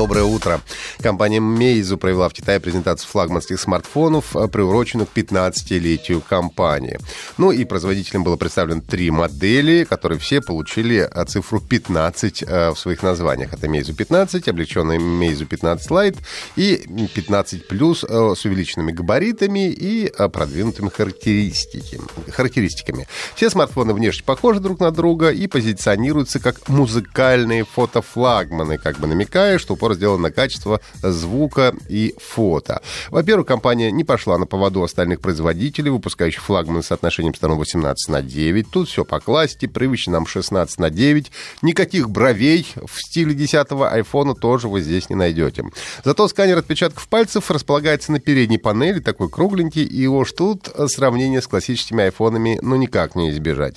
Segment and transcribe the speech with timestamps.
[0.00, 0.62] Доброе утро.
[1.02, 6.98] Компания Meizu провела в Китае презентацию флагманских смартфонов, э, приуроченных к 15-летию компании.
[7.36, 12.78] Ну и производителям было представлено три модели, которые все получили э, цифру 15 э, в
[12.78, 13.52] своих названиях.
[13.52, 16.16] Это Meizu 15, облегченный Meizu 15 Lite
[16.56, 22.04] и 15 Plus с увеличенными габаритами и продвинутыми характеристиками.
[22.30, 23.06] характеристиками.
[23.34, 29.58] Все смартфоны внешне похожи друг на друга и позиционируются как музыкальные фотофлагманы, как бы намекая,
[29.58, 32.82] что упор сделан на качество звука и фото.
[33.10, 38.22] Во-первых, компания не пошла на поводу остальных производителей, выпускающих флагманы с соотношением сторон 18 на
[38.22, 38.70] 9.
[38.70, 41.30] Тут все по классике, привычно нам 16 на 9.
[41.62, 45.64] Никаких бровей в стиле 10-го айфона тоже вы здесь не найдете.
[46.04, 51.46] Зато сканер отпечатков пальцев располагается на передней панели, такой кругленький, и уж тут сравнение с
[51.46, 53.76] классическими айфонами ну никак не избежать.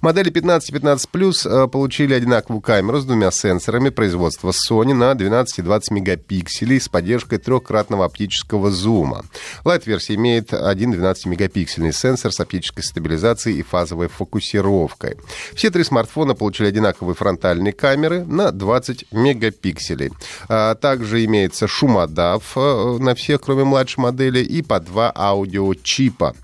[0.00, 5.53] Модели 15 и 15 Plus получили одинаковую камеру с двумя сенсорами производства Sony на 12
[5.54, 9.24] 12 и 20 мегапикселей с поддержкой трехкратного оптического зума.
[9.64, 15.16] Лайт-версия имеет один 12-мегапиксельный сенсор с оптической стабилизацией и фазовой фокусировкой.
[15.54, 20.10] Все три смартфона получили одинаковые фронтальные камеры на 20 мегапикселей.
[20.48, 26.34] А также имеется шумодав э, на всех, кроме младшей модели, и по два аудиочипа.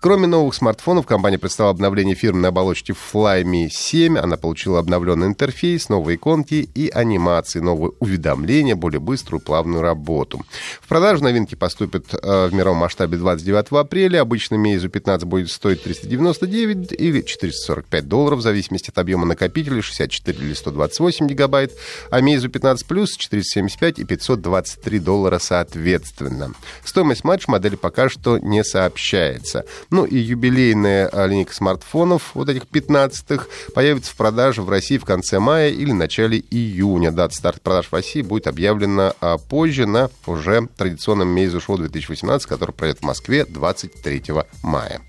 [0.00, 4.18] Кроме новых смартфонов, компания представила обновление фирменной оболочки Flyme 7.
[4.18, 10.44] Она получила обновленный интерфейс, новые иконки и анимации, новые уведомления уведомления, более быструю плавную работу.
[10.80, 14.20] В продажу новинки поступят э, в мировом масштабе 29 апреля.
[14.20, 20.38] Обычно Meizu 15 будет стоить 399 или 445 долларов, в зависимости от объема накопителя, 64
[20.38, 21.72] или 128 гигабайт,
[22.10, 26.52] а Meizu 15 Plus 475 и 523 доллара соответственно.
[26.84, 29.64] Стоимость матч модели пока что не сообщается.
[29.90, 35.04] Ну и юбилейная э, линейка смартфонов, вот этих 15-х, появится в продаже в России в
[35.04, 37.10] конце мая или начале июня.
[37.10, 42.46] Дата старта продаж в России будет будет объявлено а, позже на уже традиционном Show 2018,
[42.46, 44.24] который пройдет в Москве 23
[44.62, 45.00] мая.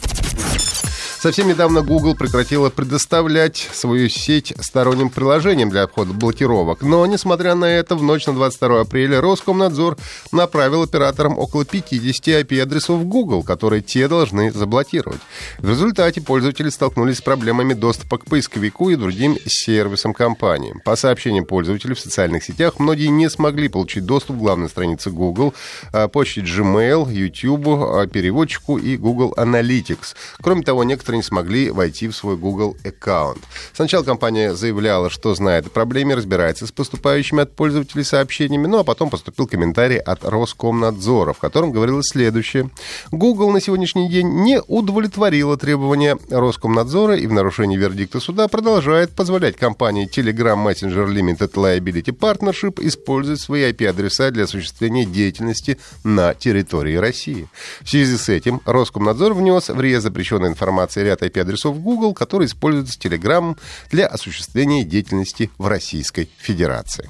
[1.28, 6.82] Совсем недавно Google прекратила предоставлять свою сеть сторонним приложениям для обхода блокировок.
[6.82, 9.98] Но, несмотря на это, в ночь на 22 апреля Роскомнадзор
[10.32, 15.20] направил операторам около 50 IP-адресов Google, которые те должны заблокировать.
[15.58, 20.76] В результате пользователи столкнулись с проблемами доступа к поисковику и другим сервисам компании.
[20.86, 25.54] По сообщениям пользователей в социальных сетях, многие не смогли получить доступ к главной странице Google,
[25.92, 30.16] а, почте Gmail, YouTube, а, переводчику и Google Analytics.
[30.42, 33.40] Кроме того, некоторые не смогли войти в свой Google аккаунт.
[33.74, 38.84] Сначала компания заявляла, что знает о проблеме, разбирается с поступающими от пользователей сообщениями, ну а
[38.84, 42.70] потом поступил комментарий от Роскомнадзора, в котором говорилось следующее.
[43.12, 49.58] Google на сегодняшний день не удовлетворила требования Роскомнадзора и в нарушении вердикта суда продолжает позволять
[49.58, 57.48] компании Telegram Messenger Limited Liability Partnership использовать свои IP-адреса для осуществления деятельности на территории России.
[57.82, 62.48] В связи с этим Роскомнадзор внес в реестр запрещенной информации информации ряд IP-адресов Google, которые
[62.48, 63.58] используются Telegram
[63.92, 67.10] для осуществления деятельности в Российской Федерации.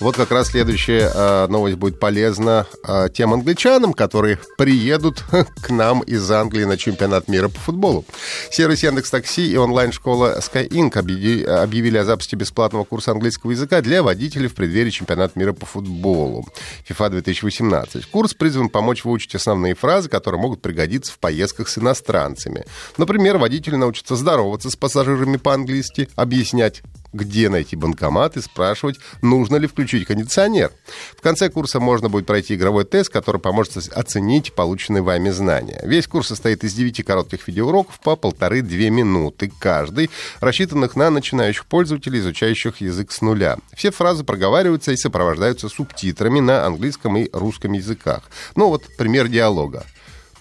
[0.00, 5.24] Вот как раз следующая э, новость будет полезна э, тем англичанам, которые приедут
[5.60, 8.04] к нам из Англии на чемпионат мира по футболу.
[8.52, 10.96] Сервис Яндекс Такси и онлайн-школа Sky Inc.
[10.96, 16.46] объявили о запуске бесплатного курса английского языка для водителей в преддверии чемпионата мира по футболу
[16.88, 18.06] FIFA 2018.
[18.06, 22.64] Курс призван помочь выучить основные фразы, которые могут пригодиться в поездках с иностранцами.
[22.98, 26.82] Например, водители научатся здороваться с пассажирами по-английски, объяснять
[27.12, 30.72] где найти банкомат и спрашивать, нужно ли включить кондиционер.
[31.16, 35.80] В конце курса можно будет пройти игровой тест, который поможет оценить полученные вами знания.
[35.84, 40.10] Весь курс состоит из 9 коротких видеоуроков по полторы-две минуты каждый,
[40.40, 43.58] рассчитанных на начинающих пользователей, изучающих язык с нуля.
[43.74, 48.22] Все фразы проговариваются и сопровождаются субтитрами на английском и русском языках.
[48.54, 49.84] Ну вот пример диалога.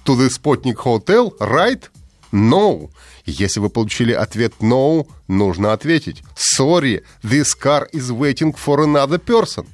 [0.06, 1.84] To the Sputnik Hotel, right?
[2.38, 2.92] No.
[3.26, 9.66] Если вы получили ответ no, нужно ответить sorry, this car is waiting for another person.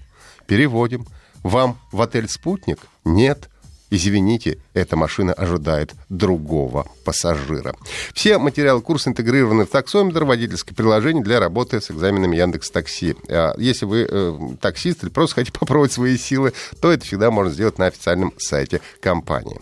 [0.48, 1.06] Переводим.
[1.44, 2.80] Вам в отель «Спутник»?
[3.04, 3.50] Нет.
[3.89, 7.75] Извините, эта машина ожидает другого пассажира.
[8.13, 13.15] Все материалы курса интегрированы в таксометр, водительское приложение для работы с экзаменами Яндекс Такси.
[13.30, 17.54] А если вы э, таксист или просто хотите попробовать свои силы, то это всегда можно
[17.54, 19.60] сделать на официальном сайте компании.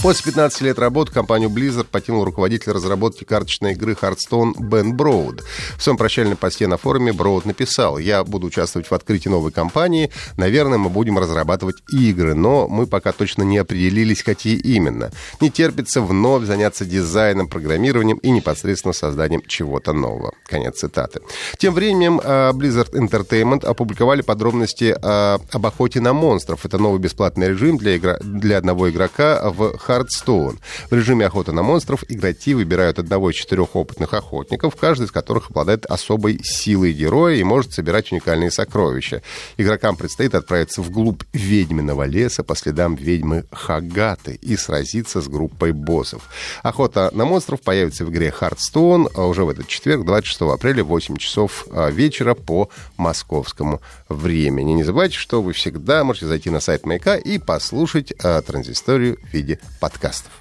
[0.00, 5.42] После 15 лет работы компанию Blizzard покинул руководитель разработки карточной игры Hearthstone Бен Броуд.
[5.76, 10.10] В своем прощальном посте на форуме Броуд написал, «Я буду участвовать в открытии новой компании.
[10.36, 15.10] Наверное, мы будем разрабатывать игры, но мы пока точно не определились, какие именно.
[15.40, 20.32] Не терпится вновь заняться дизайном, программированием и непосредственно созданием чего-то нового».
[20.46, 21.22] Конец цитаты.
[21.58, 26.64] Тем временем а, Blizzard Entertainment опубликовали подробности а, об охоте на монстров.
[26.64, 28.18] Это новый бесплатный режим для, игра...
[28.20, 30.58] для одного игрока в Hearthstone.
[30.90, 35.50] В режиме охоты на монстров игроки выбирают одного из четырех опытных охотников, каждый из которых
[35.50, 39.22] обладает особой силой героя и может собирать уникальные сокровища.
[39.56, 46.28] Игрокам предстоит отправиться вглубь ведьминого леса по следам ведьмы Хагаты и сразиться с группой боссов.
[46.62, 51.16] Охота на монстров появится в игре а уже в этот четверг, 26 апреля, в 8
[51.16, 54.72] часов а, вечера по московскому времени.
[54.72, 59.32] Не забывайте, что вы всегда можете зайти на сайт Маяка и послушать а, транзисторию в
[59.32, 60.32] виде подкастов.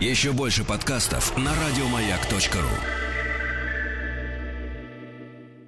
[0.00, 3.01] Еще больше подкастов на радиомаяк.ру